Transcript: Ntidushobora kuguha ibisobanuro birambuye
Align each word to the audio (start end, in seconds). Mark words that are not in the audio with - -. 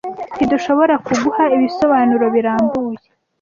Ntidushobora 0.35 0.93
kuguha 1.05 1.43
ibisobanuro 1.55 2.25
birambuye 2.35 2.99